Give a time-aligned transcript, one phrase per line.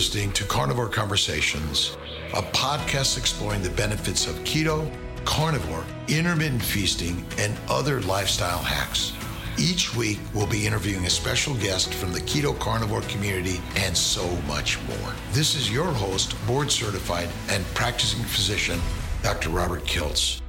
[0.00, 1.98] listening to Carnivore Conversations,
[2.32, 4.90] a podcast exploring the benefits of keto,
[5.26, 9.12] carnivore, intermittent feasting, and other lifestyle hacks.
[9.58, 14.26] Each week, we'll be interviewing a special guest from the keto carnivore community and so
[14.48, 15.12] much more.
[15.32, 18.80] This is your host, board certified and practicing physician,
[19.22, 19.50] Dr.
[19.50, 20.39] Robert Kiltz.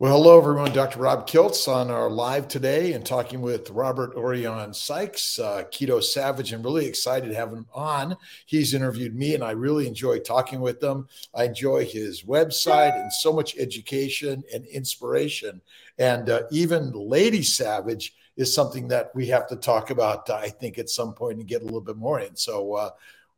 [0.00, 0.72] Well, hello, everyone.
[0.72, 1.00] Dr.
[1.00, 6.52] Rob Kiltz on our live today and talking with Robert Orion Sikes, uh, Keto Savage.
[6.52, 8.16] I'm really excited to have him on.
[8.46, 11.08] He's interviewed me, and I really enjoy talking with him.
[11.34, 15.60] I enjoy his website and so much education and inspiration.
[15.98, 20.78] And uh, even Lady Savage is something that we have to talk about, I think,
[20.78, 22.36] at some point and get a little bit more in.
[22.36, 22.90] So, uh,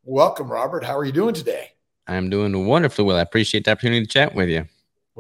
[0.05, 0.85] welcome, Robert.
[0.85, 1.71] How are you doing today?
[2.07, 3.17] I'm doing wonderfully well.
[3.17, 4.67] I appreciate the opportunity to chat with you.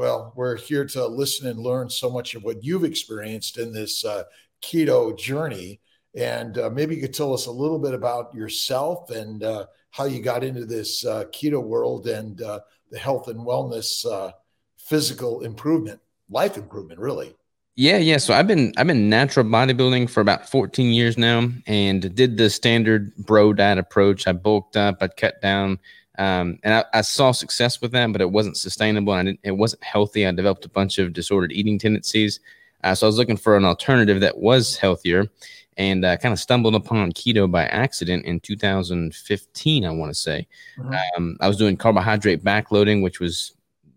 [0.01, 4.03] Well, we're here to listen and learn so much of what you've experienced in this
[4.03, 4.23] uh,
[4.63, 5.79] keto journey.
[6.17, 10.05] And uh, maybe you could tell us a little bit about yourself and uh, how
[10.07, 14.33] you got into this uh, keto world and uh, the health and wellness, uh,
[14.79, 17.37] physical improvement, life improvement, really.
[17.77, 18.17] Yeah, yeah.
[18.17, 22.49] So I've been I've been natural bodybuilding for about 14 years now, and did the
[22.49, 24.27] standard bro diet approach.
[24.27, 25.79] I bulked up, I cut down
[26.21, 29.83] um, and I, I, saw success with that, but it wasn't sustainable and it wasn't
[29.83, 30.27] healthy.
[30.27, 32.41] I developed a bunch of disordered eating tendencies.
[32.85, 35.29] Uh, so I was looking for an alternative that was healthier
[35.79, 40.47] and uh, kind of stumbled upon keto by accident in 2015, I want to say.
[40.79, 40.95] Mm-hmm.
[41.17, 43.55] Um, I was doing carbohydrate backloading, which was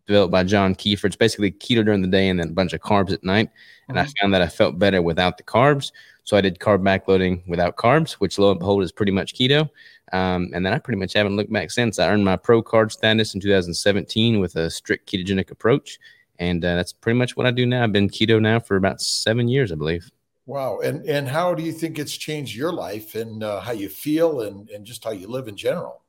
[0.07, 1.03] developed by John Kiefer.
[1.03, 3.49] It's basically keto during the day and then a bunch of carbs at night.
[3.89, 4.07] And mm-hmm.
[4.07, 5.91] I found that I felt better without the carbs.
[6.23, 9.69] So I did carb backloading without carbs, which lo and behold is pretty much keto.
[10.13, 11.97] Um, and then I pretty much haven't looked back since.
[11.97, 15.99] I earned my pro card status in 2017 with a strict ketogenic approach.
[16.39, 17.83] And uh, that's pretty much what I do now.
[17.83, 20.09] I've been keto now for about seven years, I believe.
[20.45, 20.79] Wow.
[20.79, 24.41] And and how do you think it's changed your life and uh, how you feel
[24.41, 26.01] and, and just how you live in general?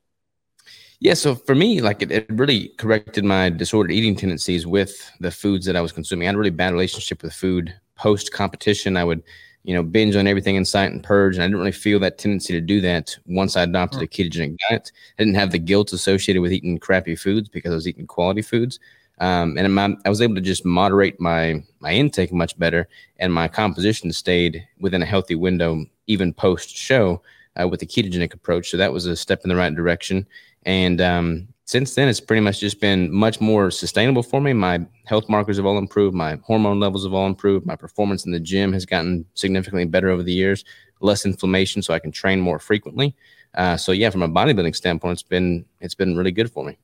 [1.01, 5.31] Yeah, so for me, like it, it really corrected my disordered eating tendencies with the
[5.31, 6.27] foods that I was consuming.
[6.27, 8.97] I had a really bad relationship with food post competition.
[8.97, 9.23] I would
[9.65, 11.35] you know, binge on everything in sight and purge.
[11.35, 14.59] And I didn't really feel that tendency to do that once I adopted a ketogenic
[14.69, 14.93] diet.
[15.19, 18.43] I didn't have the guilt associated with eating crappy foods because I was eating quality
[18.43, 18.79] foods.
[19.21, 22.89] Um, and my, I was able to just moderate my my intake much better,
[23.19, 27.23] and my composition stayed within a healthy window even post show
[27.61, 28.71] uh, with the ketogenic approach.
[28.71, 30.27] So that was a step in the right direction.
[30.67, 34.53] And um, since then, it's pretty much just been much more sustainable for me.
[34.53, 36.15] My health markers have all improved.
[36.15, 37.65] My hormone levels have all improved.
[37.65, 40.65] My performance in the gym has gotten significantly better over the years.
[41.01, 43.17] Less inflammation, so I can train more frequently.
[43.55, 46.79] Uh, so yeah, from a bodybuilding standpoint, it's been it's been really good for me.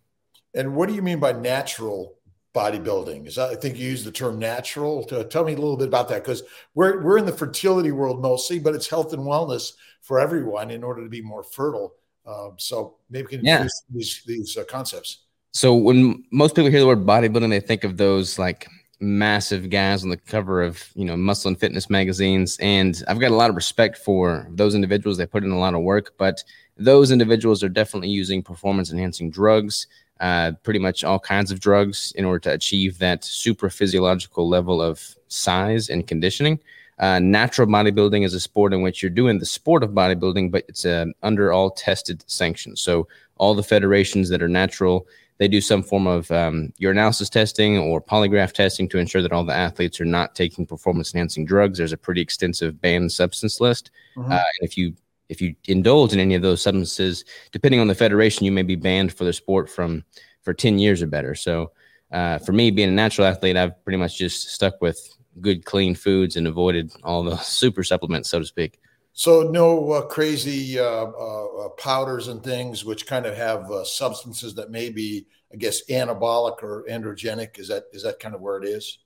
[0.55, 2.17] And what do you mean by natural
[2.55, 3.27] bodybuilding?
[3.27, 5.05] Is that, I think you use the term natural.
[5.05, 6.43] To, tell me a little bit about that because
[6.75, 10.83] we're we're in the fertility world mostly, but it's health and wellness for everyone in
[10.83, 11.95] order to be more fertile.
[12.27, 13.67] Um, so maybe we can yeah.
[13.91, 15.25] these these uh, concepts.
[15.53, 18.69] So when most people hear the word bodybuilding, they think of those like
[19.01, 23.31] massive guys on the cover of you know muscle and fitness magazines and i've got
[23.31, 26.45] a lot of respect for those individuals they put in a lot of work but
[26.77, 29.87] those individuals are definitely using performance enhancing drugs
[30.21, 34.83] uh, pretty much all kinds of drugs in order to achieve that super physiological level
[34.83, 36.61] of size and conditioning
[37.01, 40.65] uh, natural bodybuilding is a sport in which you're doing the sport of bodybuilding, but
[40.69, 42.83] it's uh, under all tested sanctions.
[42.83, 45.07] So all the federations that are natural,
[45.39, 49.45] they do some form of um, urinalysis testing or polygraph testing to ensure that all
[49.45, 51.79] the athletes are not taking performance enhancing drugs.
[51.79, 53.91] There's a pretty extensive banned substance list.
[54.15, 54.33] Mm-hmm.
[54.33, 54.95] Uh, if you
[55.31, 58.77] if you indulge in any of those substances, depending on the federation, you may be
[58.77, 60.05] banned for the sport from
[60.43, 61.35] for 10 years or better.
[61.35, 61.71] So
[62.13, 65.95] uh, for me, being a natural athlete, I've pretty much just stuck with good, clean
[65.95, 68.81] foods and avoided all the super supplements, so to speak.
[69.13, 74.55] So no uh, crazy uh, uh, powders and things which kind of have uh, substances
[74.55, 77.59] that may be, I guess, anabolic or androgenic.
[77.59, 78.99] Is that is that kind of where it is?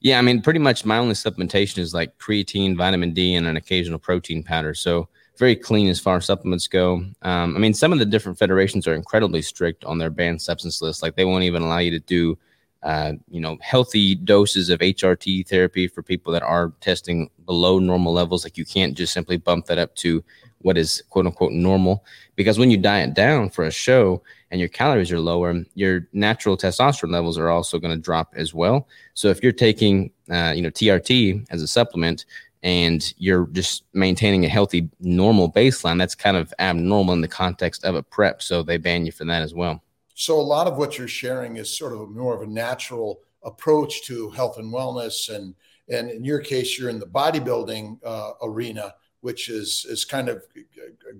[0.00, 3.56] Yeah, I mean, pretty much my only supplementation is like creatine, vitamin D, and an
[3.56, 4.72] occasional protein powder.
[4.72, 7.04] So very clean as far as supplements go.
[7.22, 10.80] Um, I mean, some of the different federations are incredibly strict on their banned substance
[10.80, 11.02] list.
[11.02, 12.38] Like they won't even allow you to do
[12.82, 18.12] uh, you know, healthy doses of HRT therapy for people that are testing below normal
[18.12, 18.44] levels.
[18.44, 20.24] Like you can't just simply bump that up to
[20.62, 22.04] what is quote unquote normal.
[22.36, 26.56] Because when you diet down for a show and your calories are lower, your natural
[26.56, 28.88] testosterone levels are also going to drop as well.
[29.14, 32.24] So if you're taking, uh, you know, TRT as a supplement,
[32.62, 37.84] and you're just maintaining a healthy normal baseline that's kind of abnormal in the context
[37.84, 39.82] of a prep so they ban you for that as well
[40.20, 44.02] so a lot of what you're sharing is sort of more of a natural approach
[44.02, 45.54] to health and wellness, and
[45.88, 50.44] and in your case, you're in the bodybuilding uh, arena, which is is kind of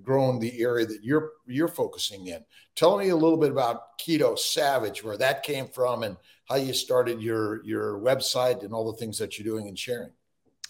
[0.03, 2.45] grown the area that you're you're focusing in.
[2.75, 6.15] Tell me a little bit about Keto Savage, where that came from, and
[6.47, 10.11] how you started your your website and all the things that you're doing and sharing.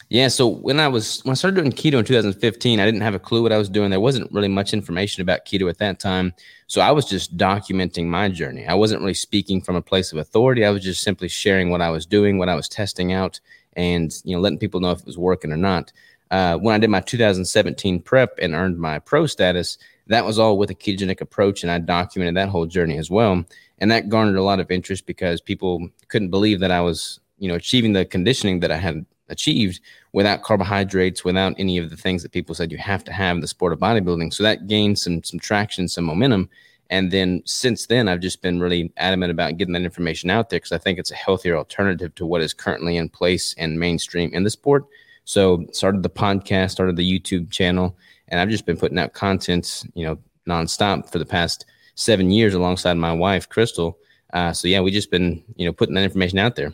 [0.09, 3.15] Yeah, so when I was when I started doing keto in 2015, I didn't have
[3.15, 3.89] a clue what I was doing.
[3.89, 6.33] There wasn't really much information about keto at that time.
[6.67, 8.65] So I was just documenting my journey.
[8.65, 10.65] I wasn't really speaking from a place of authority.
[10.65, 13.39] I was just simply sharing what I was doing, what I was testing out,
[13.73, 15.91] and you know, letting people know if it was working or not.
[16.29, 19.77] Uh, when I did my 2017 prep and earned my pro status,
[20.07, 23.43] that was all with a ketogenic approach, and I documented that whole journey as well.
[23.79, 27.47] And that garnered a lot of interest because people couldn't believe that I was, you
[27.47, 29.79] know, achieving the conditioning that I had achieved
[30.13, 33.41] without carbohydrates, without any of the things that people said you have to have in
[33.41, 34.33] the sport of bodybuilding.
[34.33, 36.49] So that gained some some traction, some momentum.
[36.91, 40.57] And then since then, I've just been really adamant about getting that information out there
[40.59, 44.29] because I think it's a healthier alternative to what is currently in place and mainstream
[44.33, 44.85] in the sport.
[45.23, 47.95] So started the podcast, started the YouTube channel,
[48.27, 50.17] and I've just been putting out content, you know,
[50.47, 53.97] nonstop for the past seven years alongside my wife, Crystal.
[54.33, 56.73] Uh, so yeah, we just been, you know, putting that information out there.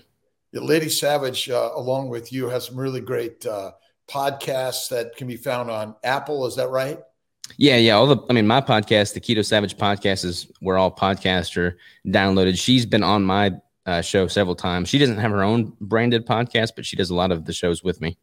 [0.54, 3.72] Lady Savage, uh, along with you, has some really great uh,
[4.08, 6.46] podcasts that can be found on Apple.
[6.46, 7.00] Is that right?
[7.58, 7.94] Yeah, yeah.
[7.94, 11.78] All the, I mean, my podcast, the Keto Savage podcast, is where all podcasts are
[12.06, 12.58] downloaded.
[12.60, 13.54] She's been on my
[13.86, 14.90] uh, show several times.
[14.90, 17.84] She doesn't have her own branded podcast, but she does a lot of the shows
[17.84, 18.18] with me.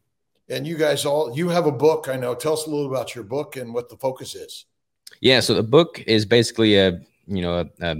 [0.47, 2.35] And you guys all, you have a book, I know.
[2.35, 4.65] Tell us a little about your book and what the focus is.
[5.21, 7.95] Yeah, so the book is basically a, you know, a, a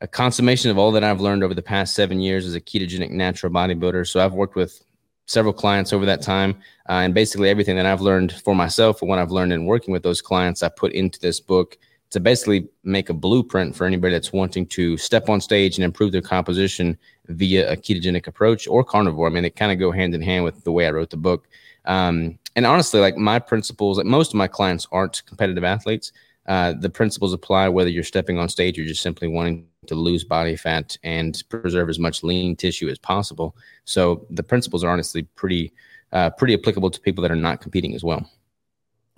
[0.00, 3.10] a consummation of all that I've learned over the past seven years as a ketogenic
[3.10, 4.06] natural bodybuilder.
[4.06, 4.84] So I've worked with
[5.26, 6.56] several clients over that time,
[6.88, 9.92] uh, and basically everything that I've learned for myself and what I've learned in working
[9.92, 11.76] with those clients, I put into this book
[12.10, 16.12] to basically make a blueprint for anybody that's wanting to step on stage and improve
[16.12, 16.96] their composition
[17.26, 19.26] via a ketogenic approach or carnivore.
[19.26, 21.18] I mean, they kind of go hand in hand with the way I wrote the
[21.18, 21.46] book.
[21.84, 26.12] Um, and honestly, like my principles, like most of my clients aren't competitive athletes.
[26.46, 30.24] Uh, the principles apply whether you're stepping on stage or just simply wanting to lose
[30.24, 33.56] body fat and preserve as much lean tissue as possible.
[33.84, 35.72] So the principles are honestly pretty
[36.12, 38.28] uh, pretty applicable to people that are not competing as well.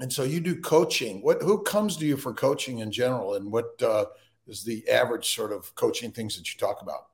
[0.01, 1.23] And so you do coaching.
[1.23, 4.07] What who comes to you for coaching in general, and what uh,
[4.49, 7.07] is the average sort of coaching things that you talk about?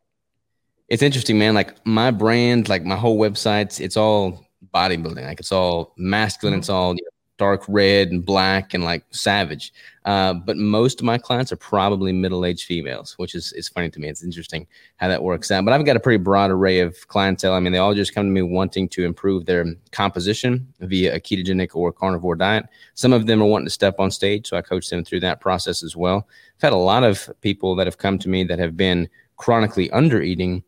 [0.89, 1.55] It's interesting, man.
[1.55, 5.25] Like my brand, like my whole website, it's all bodybuilding.
[5.27, 6.55] Like it's all masculine.
[6.55, 6.61] Mm-hmm.
[6.61, 9.73] It's all you know, dark red and black and like savage.
[10.05, 14.01] Uh, but most of my clients are probably middle-aged females, which is is funny to
[14.01, 14.09] me.
[14.09, 14.67] It's interesting
[14.97, 15.65] how that works out.
[15.65, 17.55] But I've got a pretty broad array of clientele.
[17.55, 21.21] I mean, they all just come to me wanting to improve their composition via a
[21.21, 22.67] ketogenic or carnivore diet.
[22.95, 25.41] Some of them are wanting to step on stage, so I coach them through that
[25.41, 26.29] process as well.
[26.57, 29.91] I've had a lot of people that have come to me that have been chronically
[29.91, 30.63] under eating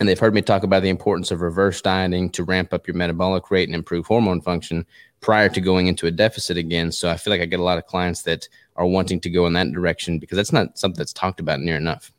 [0.00, 2.96] and they've heard me talk about the importance of reverse dieting to ramp up your
[2.96, 4.84] metabolic rate and improve hormone function
[5.24, 6.92] prior to going into a deficit again.
[6.92, 9.46] So I feel like I get a lot of clients that are wanting to go
[9.46, 12.12] in that direction because that's not something that's talked about near enough.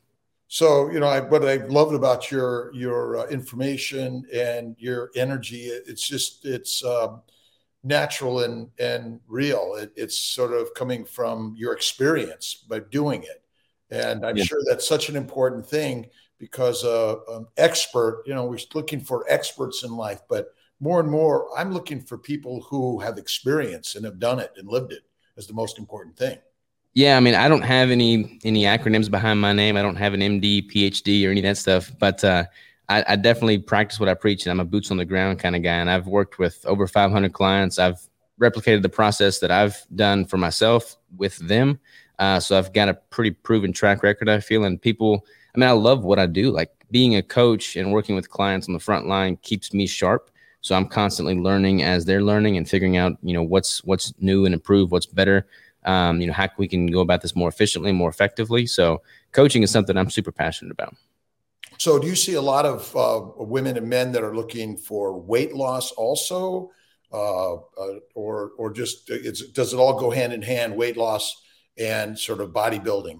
[0.48, 5.66] So you know, I, what I loved about your your uh, information and your energy,
[5.66, 7.22] it's just it's um,
[7.84, 9.76] natural and and real.
[9.78, 13.44] It, it's sort of coming from your experience by doing it,
[13.92, 14.46] and I'm yeah.
[14.46, 16.08] sure that's such an important thing
[16.40, 21.10] because uh, an expert, you know, we're looking for experts in life, but more and
[21.10, 25.04] more, I'm looking for people who have experience and have done it and lived it
[25.38, 26.38] as the most important thing.
[26.94, 29.76] Yeah, I mean, I don't have any any acronyms behind my name.
[29.76, 31.92] I don't have an MD, PhD, or any of that stuff.
[32.00, 32.46] But uh,
[32.88, 35.58] I, I, definitely practice what I preach, and I'm a boots on the ground kind
[35.58, 35.76] of guy.
[35.76, 37.80] And I've worked with over 500 clients.
[37.80, 38.00] I've
[38.40, 41.80] replicated the process that I've done for myself with them.
[42.18, 44.30] Uh, so I've got a pretty proven track record.
[44.30, 45.26] I feel, and people.
[45.54, 46.50] I mean, I love what I do.
[46.52, 50.32] Like being a coach and working with clients on the front line keeps me sharp.
[50.66, 54.46] So I'm constantly learning as they're learning and figuring out, you know, what's what's new
[54.46, 55.46] and improved, what's better.
[55.84, 58.66] Um, you know, how we can go about this more efficiently, more effectively.
[58.66, 60.96] So coaching is something I'm super passionate about.
[61.78, 65.20] So do you see a lot of uh, women and men that are looking for
[65.20, 66.72] weight loss also,
[67.14, 69.06] uh, uh, or or just
[69.54, 71.44] does it all go hand in hand, weight loss
[71.78, 73.20] and sort of bodybuilding?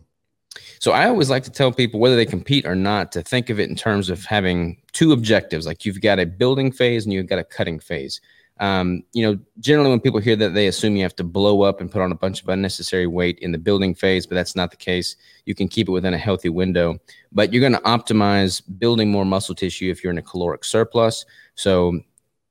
[0.80, 3.60] So I always like to tell people whether they compete or not to think of
[3.60, 5.66] it in terms of having two objectives.
[5.66, 8.22] Like you've got a building phase and you've got a cutting phase.
[8.60, 11.82] Um, you know, generally when people hear that, they assume you have to blow up
[11.82, 14.72] and put on a bunch of unnecessary weight in the building phase, but that's not
[14.72, 15.18] the case.
[15.46, 16.98] You can keep it within a healthy window,
[17.34, 21.26] but you're going to optimize building more muscle tissue if you're in a caloric surplus.
[21.56, 22.00] So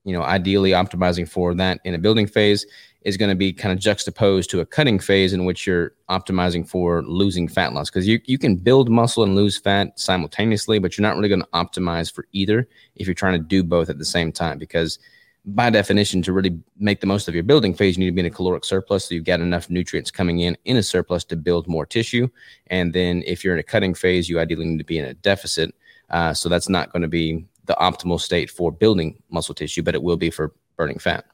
[0.05, 2.67] you know, ideally optimizing for that in a building phase
[3.05, 6.67] is going to be kind of juxtaposed to a cutting phase in which you're optimizing
[6.67, 10.97] for losing fat loss because you, you can build muscle and lose fat simultaneously, but
[10.97, 13.99] you're not really going to optimize for either if you're trying to do both at
[13.99, 14.59] the same time.
[14.59, 14.99] Because
[15.45, 18.21] by definition, to really make the most of your building phase, you need to be
[18.21, 19.07] in a caloric surplus.
[19.07, 22.29] So you've got enough nutrients coming in in a surplus to build more tissue.
[22.69, 25.15] And then if you're in a cutting phase, you ideally need to be in a
[25.15, 25.75] deficit.
[26.09, 29.95] Uh, so that's not going to be the optimal state for building muscle tissue, but
[29.95, 31.25] it will be for burning fat.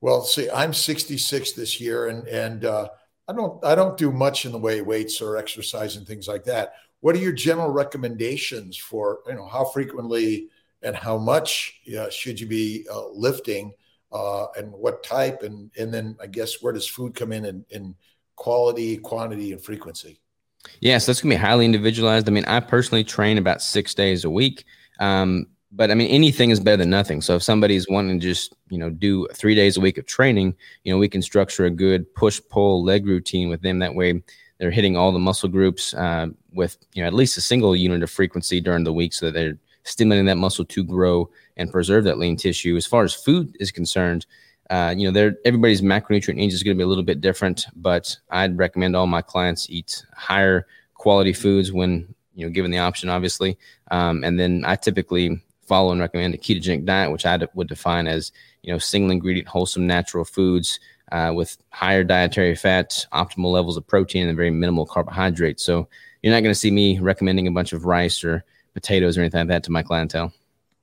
[0.00, 2.88] Well, see, I'm 66 this year, and and uh,
[3.28, 6.26] I don't I don't do much in the way of weights or exercise and things
[6.26, 6.74] like that.
[7.00, 10.48] What are your general recommendations for you know how frequently
[10.82, 13.72] and how much uh, should you be uh, lifting,
[14.12, 17.64] uh, and what type, and and then I guess where does food come in in,
[17.70, 17.94] in
[18.36, 20.20] quality, quantity, and frequency?
[20.64, 22.26] Yes, yeah, so that's gonna be highly individualized.
[22.28, 24.64] I mean, I personally train about six days a week.
[24.98, 27.20] Um, but I mean, anything is better than nothing.
[27.20, 30.56] So if somebody's wanting to just, you know, do three days a week of training,
[30.84, 33.78] you know, we can structure a good push pull leg routine with them.
[33.78, 34.22] That way
[34.58, 38.02] they're hitting all the muscle groups uh, with, you know, at least a single unit
[38.02, 42.04] of frequency during the week so that they're stimulating that muscle to grow and preserve
[42.04, 42.76] that lean tissue.
[42.76, 44.26] As far as food is concerned,
[44.70, 47.66] uh, you know, they're, everybody's macronutrient needs is going to be a little bit different,
[47.76, 52.78] but I'd recommend all my clients eat higher quality foods when, you know, given the
[52.78, 53.56] option, obviously.
[53.90, 58.08] Um, and then I typically follow and recommend a ketogenic diet, which I would define
[58.08, 60.80] as you know single ingredient, wholesome, natural foods
[61.12, 65.62] uh, with higher dietary fats, optimal levels of protein, and very minimal carbohydrates.
[65.62, 65.88] So
[66.22, 69.38] you're not going to see me recommending a bunch of rice or potatoes or anything
[69.38, 70.32] like that to my clientele.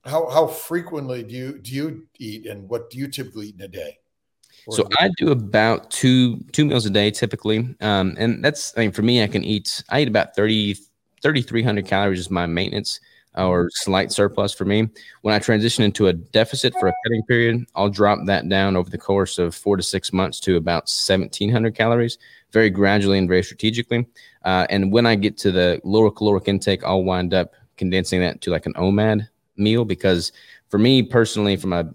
[0.05, 3.65] How how frequently do you do you eat, and what do you typically eat in
[3.65, 3.99] a day?
[4.69, 8.93] so I do about two two meals a day typically, um, and that's I mean
[8.93, 10.75] for me I can eat I eat about 30
[11.21, 12.99] 3,300 calories is my maintenance
[13.37, 14.89] or slight surplus for me.
[15.21, 18.89] When I transition into a deficit for a cutting period, I'll drop that down over
[18.89, 22.17] the course of four to six months to about 1,700 calories,
[22.51, 24.07] very gradually and very strategically.
[24.43, 28.41] Uh, and when I get to the lower caloric intake, I'll wind up condensing that
[28.41, 30.31] to like an OMAD meal because
[30.69, 31.91] for me personally, from a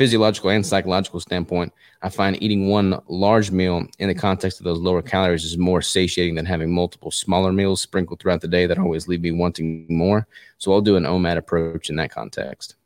[0.00, 4.78] physiological and psychological standpoint, I find eating one large meal in the context of those
[4.78, 8.78] lower calories is more satiating than having multiple smaller meals sprinkled throughout the day that
[8.78, 10.26] always leave me wanting more.
[10.56, 12.76] So I'll do an OMAD approach in that context.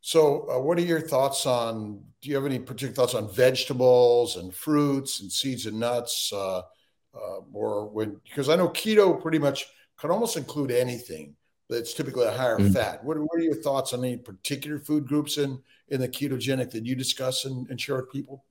[0.00, 2.04] So, uh, what are your thoughts on?
[2.22, 6.32] Do you have any particular thoughts on vegetables and fruits and seeds and nuts?
[6.32, 9.66] Uh, uh, or when because I know keto pretty much
[9.98, 11.34] can almost include anything
[11.68, 12.72] that's typically a higher mm-hmm.
[12.72, 13.02] fat.
[13.02, 16.86] What, what, are your thoughts on any particular food groups in in the ketogenic that
[16.86, 18.44] you discuss and, and share with people?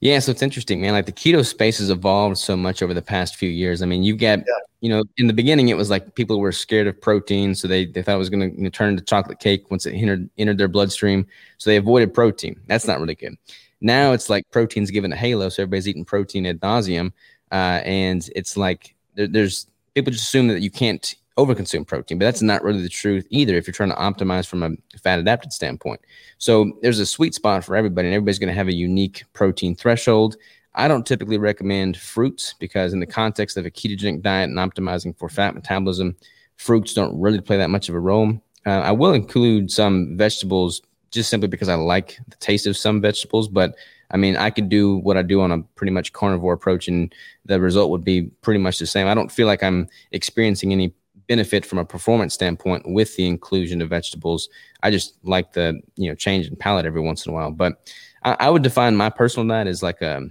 [0.00, 0.92] Yeah, so it's interesting, man.
[0.92, 3.82] Like the keto space has evolved so much over the past few years.
[3.82, 4.54] I mean, you get, yeah.
[4.80, 7.86] you know, in the beginning, it was like people were scared of protein, so they,
[7.86, 10.28] they thought it was going to you know, turn into chocolate cake once it entered
[10.38, 11.26] entered their bloodstream.
[11.58, 12.60] So they avoided protein.
[12.66, 13.36] That's not really good.
[13.80, 17.12] Now it's like protein's given a halo, so everybody's eating protein ad nauseum,
[17.50, 22.24] uh, and it's like there, there's people just assume that you can't overconsume protein, but
[22.24, 25.52] that's not really the truth either if you're trying to optimize from a fat adapted
[25.52, 26.00] standpoint.
[26.38, 29.74] So there's a sweet spot for everybody, and everybody's going to have a unique protein
[29.74, 30.36] threshold.
[30.74, 35.16] I don't typically recommend fruits because, in the context of a ketogenic diet and optimizing
[35.16, 36.16] for fat metabolism,
[36.56, 38.40] fruits don't really play that much of a role.
[38.64, 43.00] Uh, I will include some vegetables just simply because I like the taste of some
[43.00, 43.74] vegetables, but
[44.12, 47.14] I mean, I could do what I do on a pretty much carnivore approach, and
[47.44, 49.06] the result would be pretty much the same.
[49.06, 50.94] I don't feel like I'm experiencing any
[51.28, 54.48] benefit from a performance standpoint with the inclusion of vegetables.
[54.82, 57.50] I just like the you know change in palate every once in a while.
[57.50, 57.90] But
[58.24, 60.28] I, I would define my personal diet as like a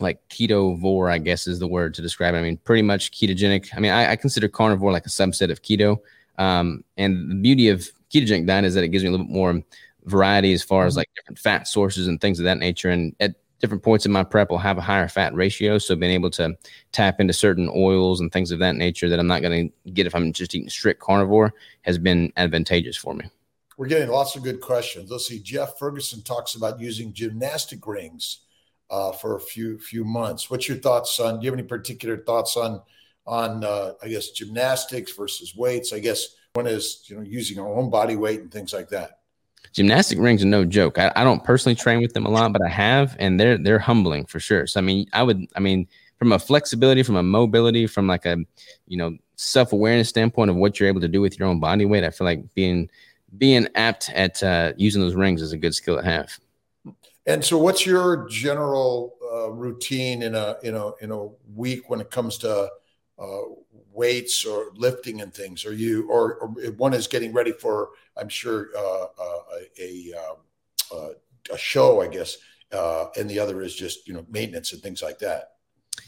[0.00, 2.38] like keto ketovore, I guess is the word to describe it.
[2.38, 3.68] I mean, pretty much ketogenic.
[3.76, 5.98] I mean, I, I consider carnivore like a subset of keto.
[6.38, 9.34] Um, and the beauty of ketogenic diet is that it gives me a little bit
[9.34, 9.60] more
[10.04, 10.98] variety as far as mm-hmm.
[10.98, 12.90] like different fat sources and things of that nature.
[12.90, 15.78] And at different points in my prep will have a higher fat ratio.
[15.78, 16.56] So being able to
[16.92, 20.06] tap into certain oils and things of that nature that I'm not going to get
[20.06, 23.26] if I'm just eating strict carnivore has been advantageous for me.
[23.76, 25.10] We're getting lots of good questions.
[25.10, 25.40] Let's see.
[25.40, 28.40] Jeff Ferguson talks about using gymnastic rings
[28.90, 30.50] uh, for a few few months.
[30.50, 31.38] What's your thoughts on?
[31.38, 32.82] Do you have any particular thoughts on
[33.24, 35.92] on uh, I guess gymnastics versus weights?
[35.92, 39.17] I guess one is you know using our own body weight and things like that
[39.72, 40.98] gymnastic rings are no joke.
[40.98, 43.78] I, I, don't personally train with them a lot, but I have, and they're they're
[43.78, 44.66] humbling for sure.
[44.66, 45.86] So I mean, I would, I mean,
[46.18, 48.38] from a flexibility, from a mobility, from like a,
[48.86, 51.84] you know, self awareness standpoint of what you're able to do with your own body
[51.86, 52.90] weight, I feel like being
[53.36, 56.38] being apt at uh, using those rings is a good skill to have.
[57.26, 62.00] And so, what's your general uh, routine in a you know in a week when
[62.00, 62.70] it comes to
[63.18, 63.40] uh,
[63.98, 65.66] weights or lifting and things?
[65.66, 67.90] Are you or, or, one is getting ready for?
[68.16, 69.40] I'm sure uh, uh,
[69.80, 70.36] a, a um,
[70.94, 71.08] uh,
[71.52, 72.38] a show, I guess,
[72.72, 75.57] uh, and the other is just you know maintenance and things like that.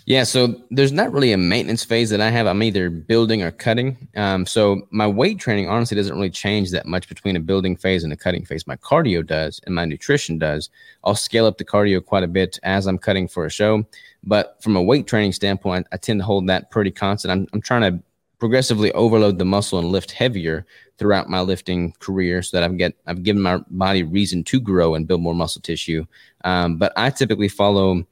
[0.06, 2.46] Yeah, so there's not really a maintenance phase that I have.
[2.46, 4.08] I'm either building or cutting.
[4.16, 8.02] Um, so my weight training honestly doesn't really change that much between a building phase
[8.02, 8.66] and a cutting phase.
[8.66, 10.70] My cardio does, and my nutrition does.
[11.04, 13.84] I'll scale up the cardio quite a bit as I'm cutting for a show.
[14.24, 17.32] But from a weight training standpoint, I tend to hold that pretty constant.
[17.32, 18.02] I'm, I'm trying to
[18.40, 20.66] progressively overload the muscle and lift heavier
[20.98, 24.94] throughout my lifting career so that I've get I've given my body reason to grow
[24.94, 26.04] and build more muscle tissue.
[26.44, 28.02] Um, but I typically follow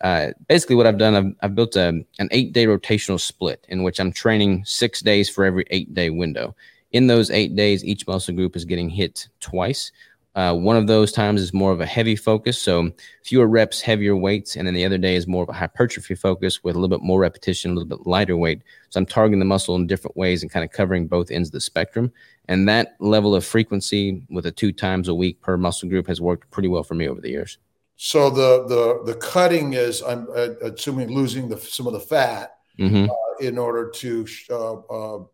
[0.00, 1.88] uh, basically what I've done, I've, I've built a,
[2.18, 6.10] an eight day rotational split in which I'm training six days for every eight day
[6.10, 6.54] window.
[6.92, 9.92] In those eight days, each muscle group is getting hit twice.
[10.34, 12.92] Uh, one of those times is more of a heavy focus, so
[13.24, 16.62] fewer reps, heavier weights, and then the other day is more of a hypertrophy focus
[16.62, 18.62] with a little bit more repetition, a little bit lighter weight.
[18.90, 21.54] So I'm targeting the muscle in different ways and kind of covering both ends of
[21.54, 22.12] the spectrum.
[22.46, 26.20] And that level of frequency with a two times a week per muscle group has
[26.20, 27.58] worked pretty well for me over the years.
[28.00, 32.58] So the the the cutting is I'm uh, assuming losing the some of the fat
[32.78, 33.10] mm-hmm.
[33.10, 35.24] uh, in order to sh- uh, uh,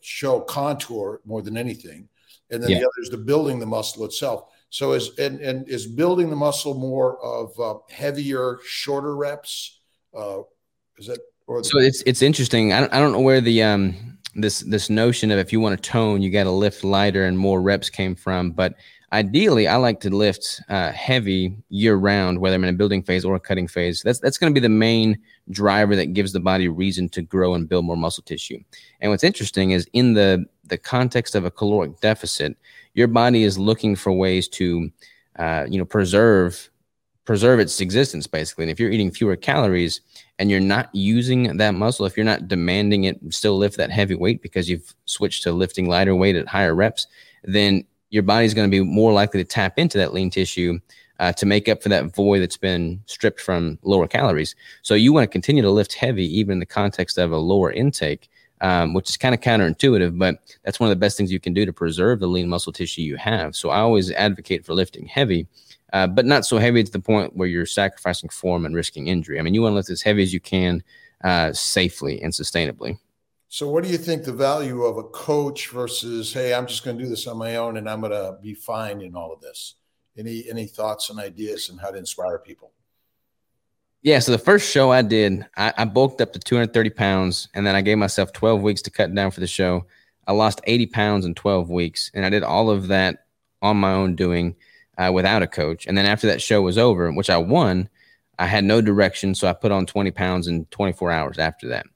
[0.00, 2.08] show contour more than anything,
[2.50, 2.78] and then yeah.
[2.78, 4.44] the other is the building the muscle itself.
[4.70, 9.80] So is and and is building the muscle more of uh, heavier, shorter reps?
[10.16, 10.42] Uh,
[10.96, 11.18] is that
[11.48, 11.78] or the- so?
[11.78, 12.72] It's it's interesting.
[12.72, 15.82] I don't, I don't know where the um this this notion of if you want
[15.82, 18.76] to tone, you got to lift lighter and more reps came from, but
[19.12, 23.24] ideally i like to lift uh, heavy year round whether i'm in a building phase
[23.24, 24.02] or a cutting phase.
[24.02, 25.18] That's that's going to be the main
[25.50, 28.58] driver that gives the body reason to grow and build more muscle tissue.
[29.00, 32.56] And what's interesting is in the the context of a caloric deficit
[32.94, 34.90] your body is looking for ways to
[35.38, 36.70] uh, you know preserve
[37.24, 38.64] preserve its existence basically.
[38.64, 40.00] And if you're eating fewer calories
[40.38, 44.14] and you're not using that muscle if you're not demanding it still lift that heavy
[44.14, 47.06] weight because you've switched to lifting lighter weight at higher reps
[47.44, 50.78] then your body's going to be more likely to tap into that lean tissue
[51.20, 54.54] uh, to make up for that void that's been stripped from lower calories.
[54.82, 57.70] So you want to continue to lift heavy, even in the context of a lower
[57.70, 58.28] intake,
[58.62, 61.54] um, which is kind of counterintuitive, but that's one of the best things you can
[61.54, 63.54] do to preserve the lean muscle tissue you have.
[63.54, 65.46] So I always advocate for lifting heavy.
[65.92, 69.40] Uh, but not so heavy to the point where you're sacrificing form and risking injury.
[69.40, 70.84] I mean, you want to lift as heavy as you can
[71.24, 72.96] uh, safely and sustainably.
[73.52, 76.96] So, what do you think the value of a coach versus, hey, I'm just going
[76.96, 79.40] to do this on my own and I'm going to be fine in all of
[79.40, 79.74] this?
[80.16, 82.70] Any any thoughts and ideas on how to inspire people?
[84.02, 87.66] Yeah, so the first show I did, I, I, bulked up to 230 pounds, and
[87.66, 89.84] then I gave myself 12 weeks to cut down for the show.
[90.28, 93.26] I lost 80 pounds in 12 weeks, and I did all of that
[93.60, 94.54] on my own doing
[94.96, 95.88] uh, without a coach.
[95.88, 97.88] And then after that show was over, which I won,
[98.38, 101.86] I had no direction, so I put on 20 pounds in 24 hours after that.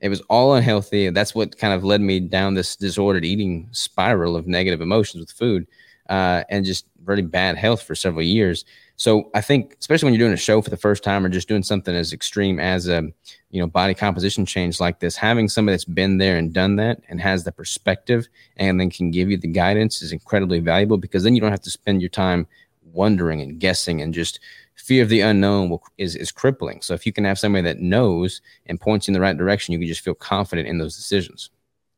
[0.00, 1.10] It was all unhealthy.
[1.10, 5.32] That's what kind of led me down this disordered eating spiral of negative emotions with
[5.32, 5.66] food
[6.08, 8.64] uh, and just really bad health for several years.
[8.96, 11.48] So I think, especially when you're doing a show for the first time or just
[11.48, 13.02] doing something as extreme as a,
[13.50, 17.00] you know, body composition change like this, having somebody that's been there and done that
[17.08, 21.22] and has the perspective and then can give you the guidance is incredibly valuable because
[21.22, 22.46] then you don't have to spend your time
[22.92, 24.40] wondering and guessing and just
[24.78, 26.80] fear of the unknown will, is is crippling.
[26.82, 29.78] So if you can have somebody that knows and points in the right direction, you
[29.78, 31.50] can just feel confident in those decisions.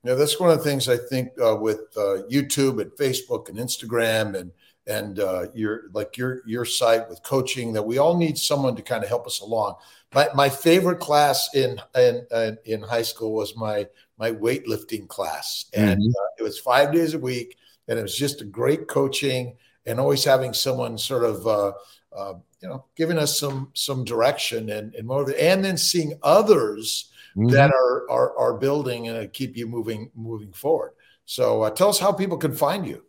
[0.02, 3.58] Yeah, that's one of the things I think uh, with uh, YouTube and Facebook and
[3.58, 4.50] Instagram and
[4.86, 8.82] and uh, your like your your site with coaching that we all need someone to
[8.82, 9.74] kind of help us along.
[10.14, 13.86] My my favorite class in in in high school was my
[14.18, 16.08] my weightlifting class, and mm-hmm.
[16.08, 20.00] Uh, it was five days a week, and it was just a great coaching and
[20.00, 21.74] always having someone sort of
[22.16, 27.10] uh, you know, giving us some some direction and and more, and then seeing others
[27.36, 27.50] mm-hmm.
[27.50, 30.92] that are, are are building and keep you moving moving forward.
[31.24, 33.04] So uh, tell us how people can find you.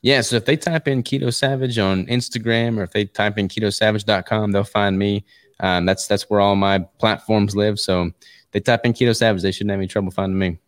[0.00, 3.48] Yeah, so if they type in Keto Savage on Instagram or if they type in
[3.48, 5.24] ketosavage.com, they'll find me.
[5.60, 7.78] Um, that's that's where all my platforms live.
[7.78, 8.10] So
[8.52, 10.58] they type in Keto Savage, they shouldn't have any trouble finding me.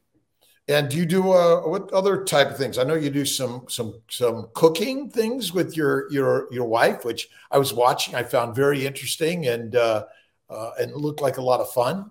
[0.66, 2.78] And do you do uh, what other type of things?
[2.78, 7.28] I know you do some some some cooking things with your your your wife, which
[7.50, 8.14] I was watching.
[8.14, 10.04] I found very interesting and uh,
[10.48, 12.10] uh, and looked like a lot of fun.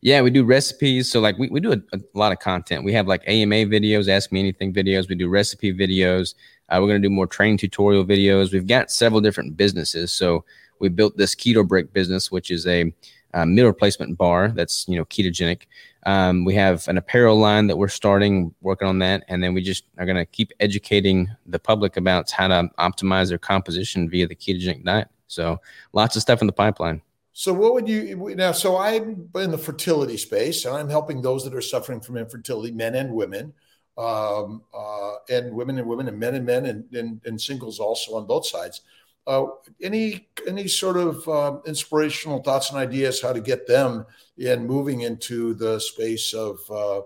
[0.00, 1.10] Yeah, we do recipes.
[1.10, 2.84] So like we, we do a, a, lot of content.
[2.84, 5.08] We have like AMA videos, Ask Me Anything videos.
[5.08, 6.34] We do recipe videos.
[6.68, 8.52] Uh, we're to do more training tutorial videos.
[8.52, 10.12] We've got several different businesses.
[10.12, 10.44] So
[10.78, 12.92] we built this Keto Brick business, which is a,
[13.34, 15.62] a meal replacement bar that's you know ketogenic.
[16.06, 19.62] Um, we have an apparel line that we're starting, working on that, and then we
[19.62, 24.26] just are going to keep educating the public about how to optimize their composition via
[24.26, 25.08] the ketogenic diet.
[25.26, 25.60] So
[25.92, 27.02] lots of stuff in the pipeline.
[27.32, 28.52] So what would you now?
[28.52, 32.72] So I'm in the fertility space, and I'm helping those that are suffering from infertility,
[32.72, 33.52] men and women.
[33.98, 38.14] um, uh, and women and women and men and men and, and, and singles also
[38.14, 38.82] on both sides.
[39.28, 39.46] Uh,
[39.82, 44.06] any any sort of uh, inspirational thoughts and ideas how to get them
[44.38, 47.02] in moving into the space of, uh,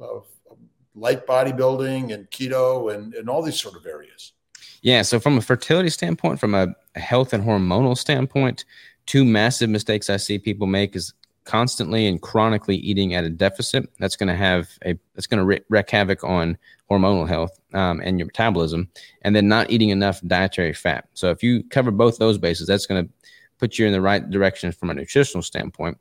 [0.00, 0.26] of
[0.96, 4.32] light bodybuilding and keto and, and all these sort of areas?
[4.82, 5.02] Yeah.
[5.02, 8.64] So, from a fertility standpoint, from a health and hormonal standpoint,
[9.06, 13.88] two massive mistakes I see people make is constantly and chronically eating at a deficit.
[13.98, 16.58] That's going to have a that's going to wreak havoc on
[16.90, 18.88] hormonal health um, and your metabolism,
[19.22, 21.08] and then not eating enough dietary fat.
[21.14, 23.12] So if you cover both those bases, that's going to
[23.58, 25.98] put you in the right direction from a nutritional standpoint.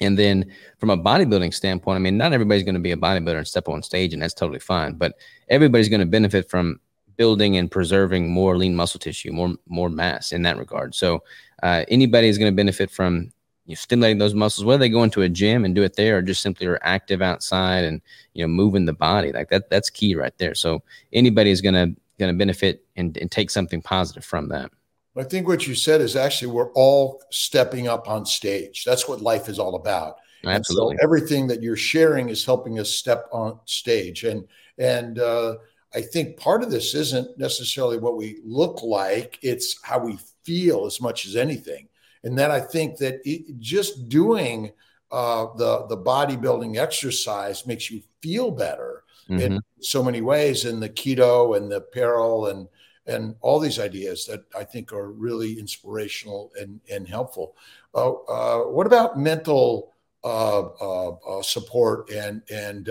[0.00, 3.38] And then from a bodybuilding standpoint, I mean, not everybody's going to be a bodybuilder
[3.38, 4.94] and step on stage, and that's totally fine.
[4.94, 5.14] But
[5.48, 6.80] everybody's going to benefit from
[7.16, 10.94] building and preserving more lean muscle tissue, more more mass in that regard.
[10.96, 11.22] So
[11.62, 13.30] uh, anybody is going to benefit from
[13.66, 16.18] you know, stimulating those muscles, whether they go into a gym and do it there
[16.18, 18.00] or just simply are active outside and,
[18.34, 20.54] you know, moving the body like that, that's key right there.
[20.54, 24.70] So anybody is going to, going to benefit and, and take something positive from that.
[25.16, 28.84] I think what you said is actually we're all stepping up on stage.
[28.84, 30.16] That's what life is all about.
[30.44, 30.96] Absolutely.
[30.96, 34.24] So everything that you're sharing is helping us step on stage.
[34.24, 34.46] And
[34.76, 35.56] and uh,
[35.94, 40.84] I think part of this isn't necessarily what we look like; it's how we feel
[40.84, 41.88] as much as anything
[42.24, 44.72] and then I think that it, just doing
[45.12, 49.40] uh, the the bodybuilding exercise makes you feel better mm-hmm.
[49.40, 52.66] in so many ways, and the keto and the apparel and
[53.06, 57.54] and all these ideas that I think are really inspirational and and helpful.
[57.94, 59.90] Uh, uh, what about mental?
[60.26, 62.88] Uh, uh, uh, support and and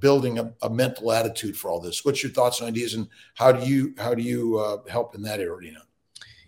[0.00, 2.04] building a, a, mental attitude for all this.
[2.04, 5.22] What's your thoughts and ideas, and how do you how do you uh, help in
[5.22, 5.82] that arena?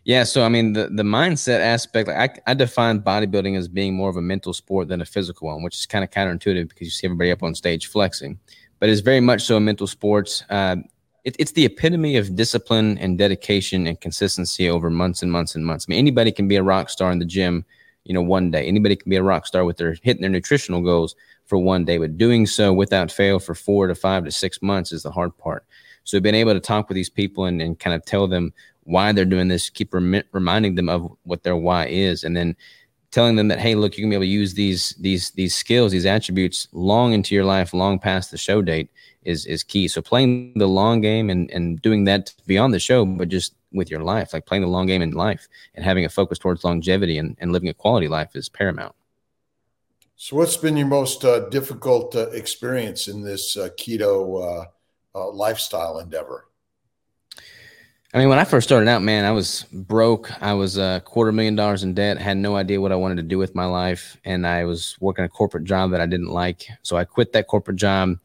[0.07, 3.92] Yeah, so I mean the the mindset aspect, like I, I define bodybuilding as being
[3.92, 6.85] more of a mental sport than a physical one, which is kind of counterintuitive because
[6.87, 8.38] you see everybody up on stage flexing,
[8.79, 10.45] but it's very much so a mental sport.
[10.49, 10.77] Uh,
[11.25, 15.66] it, it's the epitome of discipline and dedication and consistency over months and months and
[15.66, 15.87] months.
[15.88, 17.64] I mean, anybody can be a rock star in the gym,
[18.05, 18.64] you know, one day.
[18.64, 21.16] Anybody can be a rock star with their hitting their nutritional goals
[21.47, 24.92] for one day, but doing so without fail for four to five to six months
[24.92, 25.64] is the hard part.
[26.05, 28.53] So being able to talk with these people and, and kind of tell them
[28.87, 32.57] why they're doing this, keep rem- reminding them of what their why is, and then
[33.11, 35.92] telling them that hey, look, you can be able to use these these these skills,
[35.92, 38.90] these attributes, long into your life, long past the show date
[39.22, 39.88] is is key.
[39.88, 43.90] So playing the long game and and doing that beyond the show, but just with
[43.90, 47.18] your life, like playing the long game in life and having a focus towards longevity
[47.18, 48.94] and, and living a quality life is paramount.
[50.16, 54.66] So, what's been your most uh, difficult uh, experience in this uh, keto uh,
[55.14, 56.49] uh, lifestyle endeavor?
[58.17, 60.33] I mean, when I first started out, man, I was broke.
[60.43, 63.23] I was a quarter million dollars in debt, had no idea what I wanted to
[63.23, 64.17] do with my life.
[64.25, 66.67] And I was working a corporate job that I didn't like.
[66.81, 68.17] So I quit that corporate job,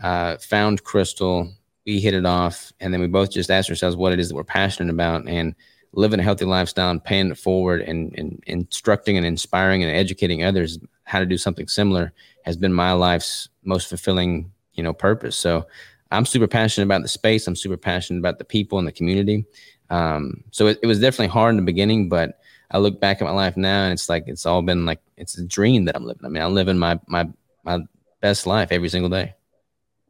[0.00, 1.52] uh, found Crystal.
[1.84, 2.72] We hit it off.
[2.78, 5.56] And then we both just asked ourselves what it is that we're passionate about and
[5.94, 10.44] living a healthy lifestyle and paying it forward and, and instructing and inspiring and educating
[10.44, 12.12] others how to do something similar
[12.44, 15.36] has been my life's most fulfilling, you know, purpose.
[15.36, 15.66] So
[16.10, 17.46] I'm super passionate about the space.
[17.46, 19.44] I'm super passionate about the people and the community.
[19.90, 22.38] Um, so it, it, was definitely hard in the beginning, but
[22.70, 25.36] I look back at my life now and it's like it's all been like it's
[25.36, 26.24] a dream that I'm living.
[26.24, 27.28] I mean, I'm living my my
[27.64, 27.80] my
[28.20, 29.34] best life every single day.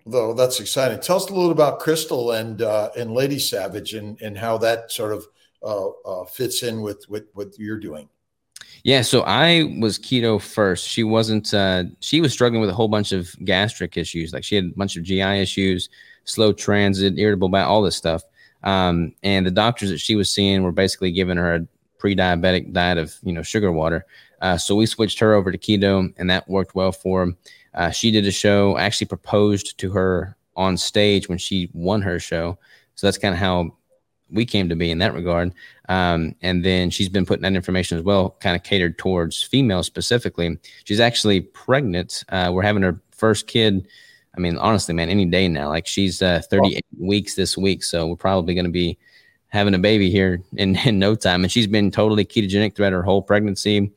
[0.04, 1.00] Though that's exciting.
[1.00, 4.92] Tell us a little about Crystal and uh, and Lady Savage and and how that
[4.92, 5.26] sort of
[5.62, 8.08] uh, uh, fits in with, with what you're doing.
[8.82, 10.88] Yeah, so I was keto first.
[10.88, 11.52] She wasn't.
[11.52, 14.32] Uh, she was struggling with a whole bunch of gastric issues.
[14.32, 15.88] Like she had a bunch of GI issues,
[16.24, 18.22] slow transit, irritable bowel, all this stuff.
[18.62, 21.66] Um, and the doctors that she was seeing were basically giving her a
[21.98, 24.06] pre-diabetic diet of you know sugar water.
[24.40, 27.32] Uh, so we switched her over to keto, and that worked well for her.
[27.74, 28.76] Uh, she did a show.
[28.76, 32.58] I actually proposed to her on stage when she won her show.
[32.94, 33.76] So that's kind of how
[34.32, 35.52] we came to be in that regard.
[35.88, 39.86] Um, and then she's been putting that information as well, kind of catered towards females
[39.86, 40.58] specifically.
[40.84, 42.24] She's actually pregnant.
[42.28, 43.86] Uh, we're having her first kid.
[44.36, 45.68] I mean, honestly, man, any day now.
[45.68, 47.06] Like she's uh, 38 oh.
[47.06, 48.98] weeks this week, so we're probably going to be
[49.48, 51.42] having a baby here in, in no time.
[51.42, 53.92] And she's been totally ketogenic throughout her whole pregnancy.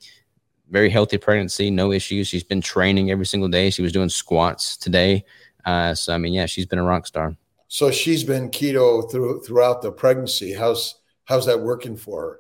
[0.70, 2.28] Very healthy pregnancy, no issues.
[2.28, 3.70] She's been training every single day.
[3.70, 5.24] She was doing squats today.
[5.66, 7.36] Uh, so I mean, yeah, she's been a rock star.
[7.74, 10.54] So she's been keto through throughout the pregnancy.
[10.54, 12.40] How's how's that working for her?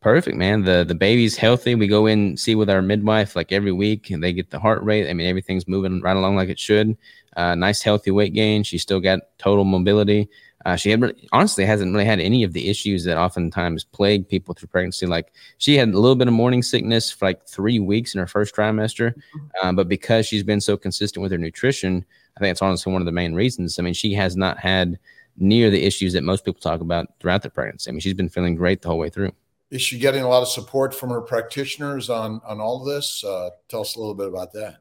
[0.00, 0.64] Perfect, man.
[0.64, 1.76] The the baby's healthy.
[1.76, 4.82] We go in see with our midwife like every week, and they get the heart
[4.82, 5.08] rate.
[5.08, 6.96] I mean, everything's moving right along like it should.
[7.36, 8.64] Uh, nice healthy weight gain.
[8.64, 10.28] She still got total mobility.
[10.64, 14.28] Uh, she had really, honestly hasn't really had any of the issues that oftentimes plague
[14.28, 15.06] people through pregnancy.
[15.06, 18.26] Like she had a little bit of morning sickness for like three weeks in her
[18.26, 19.46] first trimester, mm-hmm.
[19.62, 22.04] uh, but because she's been so consistent with her nutrition,
[22.36, 23.78] I think it's honestly one of the main reasons.
[23.78, 24.98] I mean, she has not had
[25.36, 27.90] near the issues that most people talk about throughout the pregnancy.
[27.90, 29.32] I mean, she's been feeling great the whole way through.
[29.70, 33.24] Is she getting a lot of support from her practitioners on on all of this?
[33.24, 34.78] Uh, tell us a little bit about that.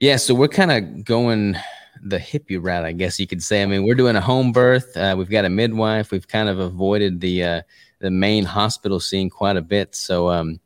[0.00, 1.56] Yeah, so we're kind of going
[2.02, 3.62] the hippie route, I guess you could say.
[3.62, 4.96] I mean, we're doing a home birth.
[4.96, 6.10] Uh, we've got a midwife.
[6.10, 7.62] We've kind of avoided the uh,
[8.00, 9.94] the main hospital scene quite a bit.
[9.94, 10.58] So, um,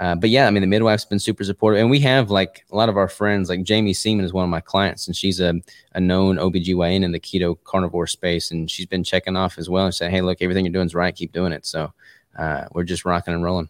[0.00, 2.76] uh, but yeah, I mean, the midwife's been super supportive, and we have like a
[2.76, 3.48] lot of our friends.
[3.48, 5.54] Like Jaime Seeman is one of my clients, and she's a,
[5.94, 9.86] a known OBGYN in the keto carnivore space, and she's been checking off as well
[9.86, 11.14] and saying, "Hey, look, everything you're doing is right.
[11.14, 11.92] Keep doing it." So
[12.38, 13.68] uh, we're just rocking and rolling.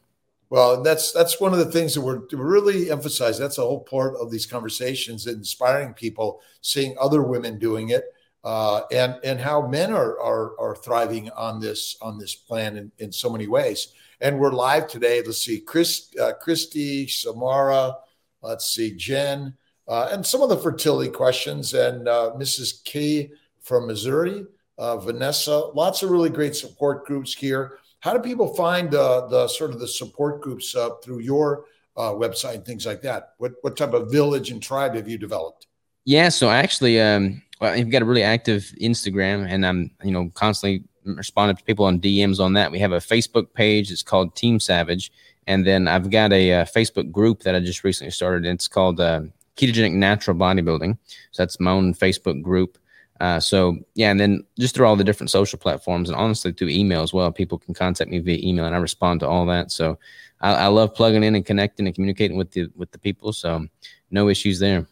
[0.51, 3.39] Well, that's that's one of the things that we're really emphasize.
[3.39, 8.05] That's a whole part of these conversations, inspiring people, seeing other women doing it,
[8.45, 12.93] uh, and and how men are, are are thriving on this on this plan in,
[12.99, 13.89] in so many ways.
[14.21, 15.23] And we're live today.
[15.25, 17.95] Let's see, Chris, uh, Christy, Samara,
[18.43, 19.55] let's see, Jen,
[19.87, 22.83] uh, and some of the fertility questions, and uh, Mrs.
[22.85, 24.45] K from Missouri,
[24.77, 25.57] uh, Vanessa.
[25.73, 27.79] Lots of really great support groups here.
[28.01, 32.65] How do people find the sort of the support groups through your uh, website and
[32.65, 33.35] things like that?
[33.39, 35.69] What what type of village and tribe have you developed?
[36.05, 37.41] Yeah, so actually, um,
[37.77, 40.83] you've got a really active Instagram, and I'm you know constantly
[41.17, 42.71] responding to people on DMs on that.
[42.71, 43.91] We have a Facebook page.
[43.91, 45.13] It's called Team Savage,
[45.47, 48.47] and then I've got a, a uh, Facebook group that I just recently started.
[48.47, 49.23] It's called uh,
[49.57, 50.99] Ketogenic Natural Bodybuilding.
[51.33, 52.79] So that's my own Facebook group.
[53.21, 56.69] Uh, so yeah, and then just through all the different social platforms, and honestly through
[56.69, 59.73] email as well, people can contact me via email, and I respond to all that.
[59.73, 59.99] So
[60.41, 63.33] I, I love plugging in and connecting and communicating with the with the people.
[63.33, 63.67] So
[64.11, 64.87] no issues there.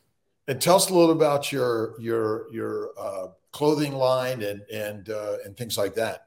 [0.49, 5.39] And tell us a little about your your your uh, clothing line and and uh,
[5.45, 6.27] and things like that.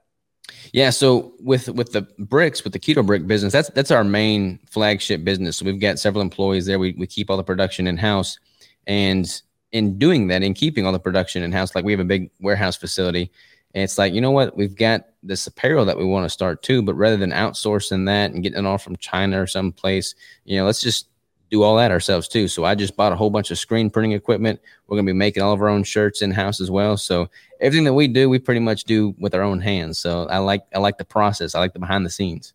[0.74, 4.60] Yeah, so with with the bricks, with the keto brick business, that's that's our main
[4.66, 5.58] flagship business.
[5.58, 6.80] So we've got several employees there.
[6.80, 8.40] We we keep all the production in house,
[8.88, 12.06] and in doing that in keeping all the production in house, like we have a
[12.06, 13.32] big warehouse facility.
[13.76, 14.58] And it's like, you know what?
[14.58, 18.32] We've got this apparel that we want to start too, but rather than outsourcing that
[18.32, 20.16] and getting it all from China or someplace,
[20.46, 21.08] you know, let's just
[21.50, 22.48] do all that ourselves too.
[22.48, 24.60] So I just bought a whole bunch of screen printing equipment.
[24.88, 26.98] We're going to be making all of our own shirts in house as well.
[26.98, 29.98] So everything that we do, we pretty much do with our own hands.
[30.00, 31.56] So I like I like the process.
[31.56, 32.54] I like the behind the scenes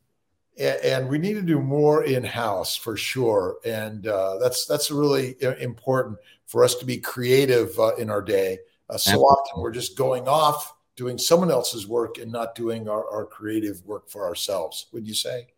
[0.56, 5.36] and we need to do more in house for sure and uh, that's that's really
[5.60, 8.58] important for us to be creative uh, in our day
[8.90, 9.24] uh, so Absolutely.
[9.24, 13.84] often we're just going off doing someone else's work and not doing our, our creative
[13.84, 15.48] work for ourselves would you say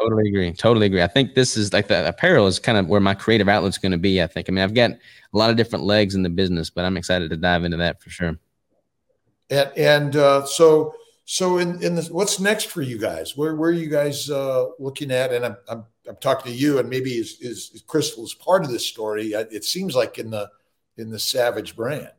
[0.00, 3.00] totally agree totally agree i think this is like the apparel is kind of where
[3.00, 4.98] my creative outlet's going to be i think i mean i've got a
[5.32, 8.10] lot of different legs in the business but i'm excited to dive into that for
[8.10, 8.38] sure
[9.50, 13.36] and and uh, so so in in this, what's next for you guys?
[13.36, 15.32] Where where are you guys uh, looking at?
[15.32, 18.70] And I'm, I'm I'm talking to you, and maybe is is, Crystal is part of
[18.70, 19.32] this story.
[19.32, 20.50] It seems like in the
[20.96, 22.10] in the Savage brand.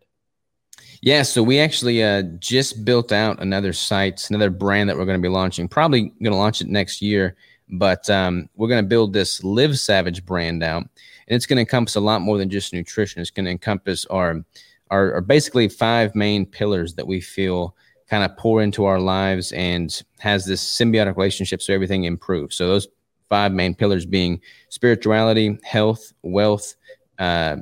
[1.01, 5.19] Yeah, so we actually uh, just built out another site, another brand that we're going
[5.19, 5.67] to be launching.
[5.67, 7.35] Probably going to launch it next year,
[7.69, 11.61] but um, we're going to build this Live Savage brand out, and it's going to
[11.61, 13.21] encompass a lot more than just nutrition.
[13.21, 14.43] It's going to encompass our,
[14.89, 17.75] our, our basically five main pillars that we feel
[18.09, 22.55] kind of pour into our lives and has this symbiotic relationship so everything improves.
[22.55, 22.87] So those
[23.29, 26.75] five main pillars being spirituality, health, wealth,
[27.19, 27.57] uh,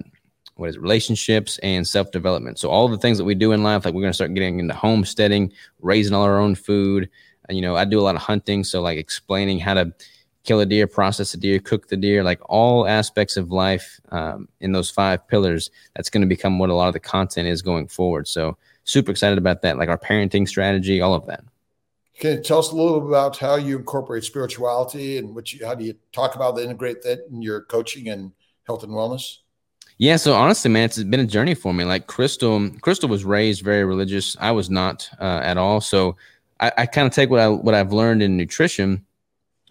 [0.56, 2.60] what is it, relationships and self development.
[2.60, 4.60] So all the things that we do in life, like we're going to start getting
[4.60, 7.10] into homesteading, raising all our own food.
[7.50, 9.94] You know, I do a lot of hunting, so like explaining how to
[10.44, 14.48] kill a deer, process a deer, cook the deer, like all aspects of life um,
[14.62, 15.72] in those five pillars.
[15.96, 18.28] That's going to become what a lot of the content is going forward.
[18.28, 21.44] So super excited about that, like our parenting strategy, all of that.
[22.20, 25.66] Can you tell us a little bit about how you incorporate spirituality and what you,
[25.66, 28.32] how do you talk about the integrate that in your coaching and
[28.66, 29.40] health and wellness?
[29.98, 31.86] Yeah, so honestly, man, it's been a journey for me.
[31.86, 34.36] Like Crystal, Crystal was raised very religious.
[34.40, 35.82] I was not uh, at all.
[35.82, 36.18] So
[36.60, 39.06] I, I kind of take what I what I've learned in nutrition,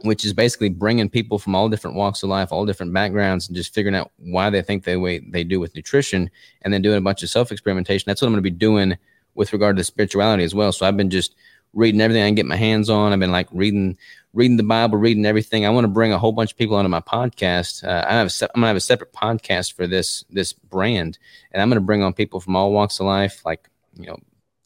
[0.02, 3.56] which is basically bringing people from all different walks of life, all different backgrounds, and
[3.56, 6.30] just figuring out why they think they way they do with nutrition,
[6.62, 8.04] and then doing a bunch of self experimentation.
[8.06, 8.96] That's what I'm going to be doing
[9.34, 10.72] with regard to spirituality as well.
[10.72, 11.34] So I've been just
[11.72, 13.12] reading everything I can get my hands on.
[13.12, 13.98] I've been like reading
[14.32, 15.64] reading the Bible, reading everything.
[15.64, 17.84] I want to bring a whole bunch of people onto my podcast.
[17.84, 21.18] Uh, I have a, I'm gonna have a separate podcast for this this brand,
[21.52, 24.18] and I'm gonna bring on people from all walks of life, like you know,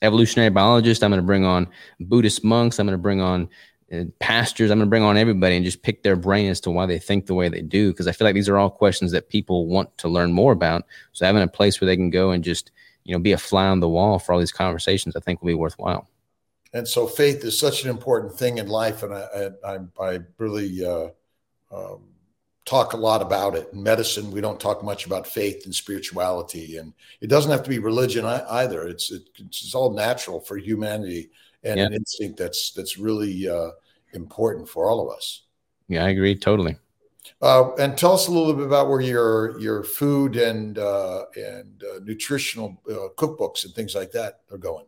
[0.03, 1.03] evolutionary biologists.
[1.03, 1.69] I'm gonna bring on
[2.01, 2.79] Buddhist monks.
[2.79, 3.49] I'm gonna bring on
[3.93, 4.71] uh, pastors.
[4.71, 7.27] I'm gonna bring on everybody and just pick their brain as to why they think
[7.27, 9.97] the way they do, because I feel like these are all questions that people want
[9.99, 10.85] to learn more about.
[11.13, 12.71] So having a place where they can go and just
[13.05, 15.49] you know be a fly on the wall for all these conversations, I think will
[15.49, 16.09] be worthwhile
[16.73, 20.85] and so faith is such an important thing in life and i i, I really
[20.85, 21.09] uh,
[21.73, 22.03] um,
[22.69, 23.71] talk a lot about it.
[23.73, 27.71] In medicine, we don't talk much about faith and spirituality, and it doesn't have to
[27.71, 28.87] be religion either.
[28.87, 31.31] It's it, it's all natural for humanity
[31.65, 31.87] and yeah.
[31.87, 33.71] an instinct that's that's really uh,
[34.13, 35.43] important for all of us.
[35.89, 36.77] Yeah, I agree totally.
[37.41, 41.83] Uh, and tell us a little bit about where your your food and uh, and
[41.83, 44.85] uh, nutritional uh, cookbooks and things like that are going.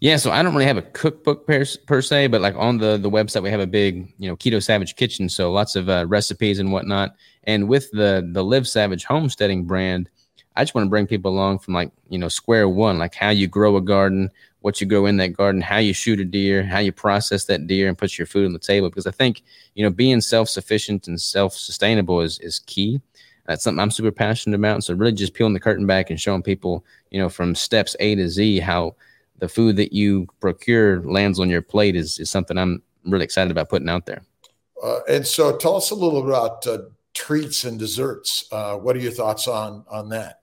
[0.00, 2.96] Yeah, so I don't really have a cookbook per, per se, but like on the
[2.96, 6.06] the website we have a big you know keto savage kitchen, so lots of uh,
[6.08, 7.14] recipes and whatnot.
[7.44, 10.08] And with the the Live Savage homesteading brand,
[10.56, 13.28] I just want to bring people along from like you know square one, like how
[13.28, 16.62] you grow a garden, what you grow in that garden, how you shoot a deer,
[16.64, 18.88] how you process that deer and put your food on the table.
[18.88, 19.42] Because I think
[19.74, 23.00] you know being self sufficient and self sustainable is is key.
[23.46, 24.84] That's something I'm super passionate about.
[24.84, 28.14] So really just peeling the curtain back and showing people you know from steps A
[28.14, 28.94] to Z how
[29.40, 33.50] the food that you procure lands on your plate is, is something I'm really excited
[33.50, 34.22] about putting out there.
[34.82, 36.78] Uh, and so tell us a little about uh,
[37.14, 38.46] treats and desserts.
[38.52, 40.40] Uh, what are your thoughts on, on that?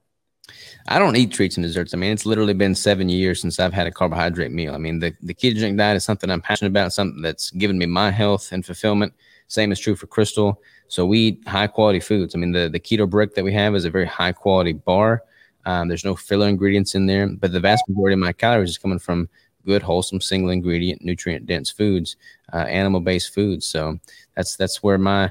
[0.87, 1.93] I don't eat treats and desserts.
[1.93, 4.73] I mean, it's literally been seven years since I've had a carbohydrate meal.
[4.73, 7.85] I mean, the, the ketogenic diet is something I'm passionate about, something that's given me
[7.85, 9.13] my health and fulfillment.
[9.47, 10.61] Same is true for Crystal.
[10.87, 12.35] So we eat high quality foods.
[12.35, 15.23] I mean, the, the keto brick that we have is a very high quality bar.
[15.67, 18.77] Um, there's no filler ingredients in there, but the vast majority of my calories is
[18.77, 19.27] coming from
[19.65, 22.15] good, wholesome, single ingredient, nutrient dense foods,
[22.53, 23.67] uh, animal based foods.
[23.67, 23.99] So
[24.33, 25.25] that's that's where my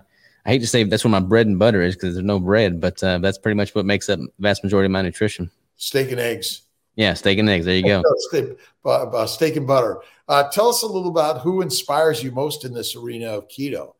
[0.45, 2.83] I hate to say that's where my bread and butter is because there's no bread,
[2.83, 5.51] but uh, that's pretty much what makes up the vast majority of my nutrition.
[5.77, 6.63] Steak and eggs.
[6.97, 7.65] Yeah, steak and eggs.
[7.65, 8.03] There you go.
[8.29, 10.03] steak, uh, steak and butter.
[10.29, 13.95] Uh, tell us a little about who inspires you most in this arena of keto,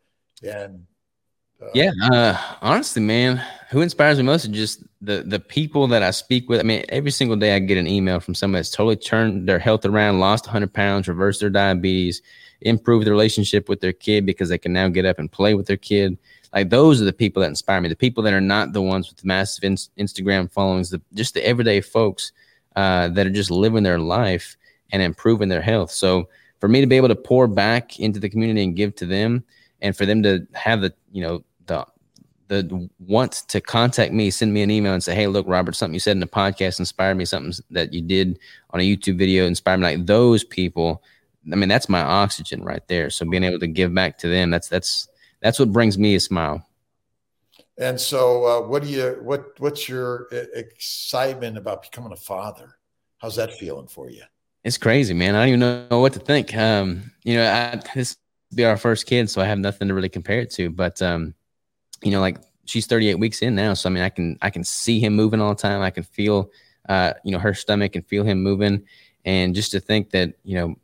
[0.47, 0.85] and
[1.63, 6.03] uh, yeah, uh, honestly, man, who inspires me most is just the the people that
[6.03, 6.61] I speak with.
[6.61, 9.61] I mean, every single day I get an email from somebody that's totally turned their
[9.61, 12.23] health around, lost 100 pounds, reversed their diabetes,
[12.61, 15.67] improved the relationship with their kid because they can now get up and play with
[15.67, 16.19] their kid.
[16.53, 17.89] Like those are the people that inspire me.
[17.89, 21.47] The people that are not the ones with massive in- Instagram followings, the just the
[21.47, 22.33] everyday folks
[22.75, 24.57] uh, that are just living their life
[24.91, 25.93] and improving their health.
[25.93, 29.07] So for me to be able to pour back into the community and give to
[29.07, 29.45] them
[29.83, 31.45] and for them to have the you know
[32.49, 35.95] the want to contact me, send me an email and say, "Hey, look, Robert, something
[35.95, 37.25] you said in the podcast inspired me.
[37.25, 38.39] Something that you did
[38.71, 41.03] on a YouTube video inspired me." Like those people,
[41.53, 43.11] I mean, that's my oxygen right there.
[43.11, 45.09] So being able to give back to them, that's that's
[45.41, 46.67] that's what brings me a smile.
[47.79, 52.77] And so, uh, what do you what what's your excitement about becoming a father?
[53.19, 54.23] How's that feeling for you?
[54.65, 55.35] It's crazy, man.
[55.35, 56.55] I don't even know what to think.
[56.57, 58.17] Um, you know, I, this
[58.55, 60.71] be our first kid, so I have nothing to really compare it to.
[60.71, 61.35] But um,
[62.03, 64.65] you know, like she's 38 weeks in now, so I mean, I can I can
[64.65, 65.81] see him moving all the time.
[65.83, 66.51] I can feel,
[66.89, 68.85] uh, you know, her stomach and feel him moving,
[69.25, 70.77] and just to think that you know,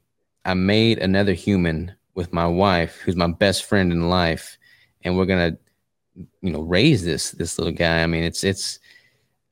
[0.44, 4.58] I made another human with my wife, who's my best friend in life,
[5.02, 5.56] and we're gonna,
[6.14, 8.02] you know, raise this this little guy.
[8.02, 8.78] I mean, it's it's.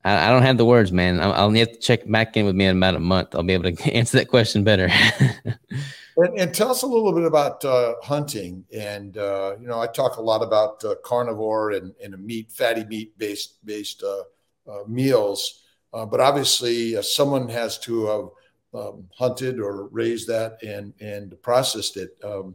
[0.02, 1.20] I, don't have the words, man.
[1.20, 3.34] I'll, I'll have to check back in with me in about a month.
[3.34, 4.88] I'll be able to answer that question better.
[6.20, 8.64] And, and, tell us a little bit about uh, hunting.
[8.76, 12.84] And uh, you know, I talk a lot about uh, carnivore and, and meat, fatty
[12.84, 14.24] meat based based uh,
[14.70, 15.62] uh, meals.
[15.94, 21.96] Uh, but obviously, someone has to have um, hunted or raised that and and processed
[21.96, 22.18] it.
[22.22, 22.54] Um,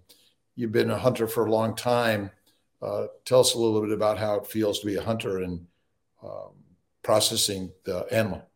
[0.56, 2.30] you've been a hunter for a long time.
[3.26, 5.66] tell us a little bit about how it feels to be a hunter and
[6.24, 6.52] um,
[7.02, 8.48] processing the animal.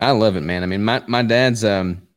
[0.00, 0.64] I love it, man.
[0.64, 2.07] I mean, my my dad's um,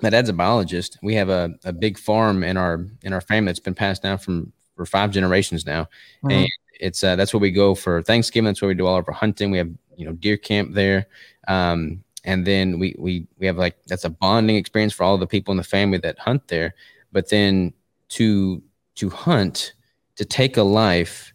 [0.00, 0.98] my dad's a biologist.
[1.02, 4.18] We have a, a big farm in our in our family that's been passed down
[4.18, 5.84] from for five generations now,
[6.24, 6.30] mm-hmm.
[6.30, 6.48] and
[6.80, 8.46] it's uh, that's where we go for Thanksgiving.
[8.46, 9.50] That's where we do all of our hunting.
[9.50, 11.06] We have you know deer camp there,
[11.48, 15.26] um, and then we we we have like that's a bonding experience for all the
[15.26, 16.74] people in the family that hunt there.
[17.12, 17.72] But then
[18.10, 18.62] to
[18.96, 19.72] to hunt,
[20.16, 21.32] to take a life,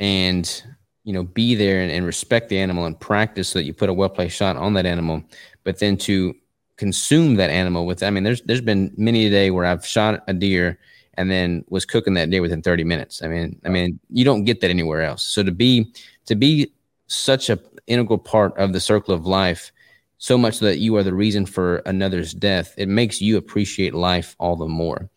[0.00, 0.62] and
[1.04, 3.88] you know be there and, and respect the animal and practice so that you put
[3.88, 5.22] a well placed shot on that animal,
[5.62, 6.34] but then to
[6.76, 8.02] consume that animal with.
[8.02, 10.78] I mean, there's there's been many a day where I've shot a deer
[11.16, 13.22] and then was cooking that deer within 30 minutes.
[13.22, 15.22] I mean, I mean, you don't get that anywhere else.
[15.22, 15.92] So to be
[16.26, 16.72] to be
[17.06, 19.70] such a integral part of the circle of life,
[20.18, 24.34] so much that you are the reason for another's death, it makes you appreciate life
[24.38, 25.08] all the more.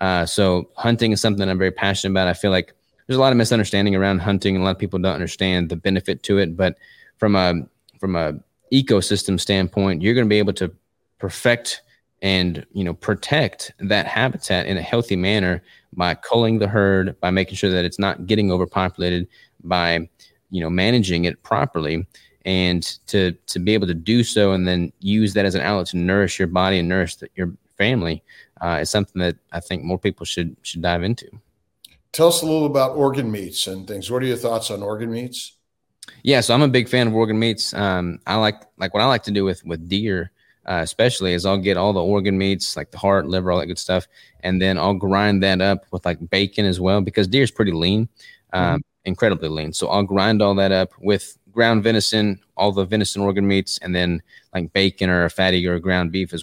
[0.00, 2.28] Uh, so hunting is something I'm very passionate about.
[2.28, 2.74] I feel like
[3.06, 5.76] there's a lot of misunderstanding around hunting, and a lot of people don't understand the
[5.76, 6.56] benefit to it.
[6.56, 6.78] But
[7.18, 7.54] from a
[8.00, 8.34] from a
[8.72, 10.72] ecosystem standpoint, you're going to be able to
[11.18, 11.82] perfect
[12.22, 15.62] and you know protect that habitat in a healthy manner
[15.92, 19.28] by culling the herd by making sure that it's not getting overpopulated
[19.62, 20.08] by
[20.50, 22.06] you know managing it properly
[22.44, 25.86] and to to be able to do so and then use that as an outlet
[25.86, 28.22] to nourish your body and nourish the, your family
[28.60, 31.28] uh, is something that I think more people should should dive into.
[32.12, 34.10] tell us a little about organ meats and things.
[34.10, 35.56] What are your thoughts on organ meats?
[36.22, 37.74] Yeah, so I'm a big fan of organ meats.
[37.74, 40.30] Um, I like like what I like to do with with deer,
[40.66, 43.66] uh, especially is I'll get all the organ meats like the heart, liver, all that
[43.66, 44.06] good stuff,
[44.40, 47.72] and then I'll grind that up with like bacon as well because deer is pretty
[47.72, 48.08] lean,
[48.52, 48.76] um, mm-hmm.
[49.04, 49.72] incredibly lean.
[49.72, 53.94] So I'll grind all that up with ground venison, all the venison organ meats, and
[53.94, 56.42] then like bacon or a fatty or ground beef as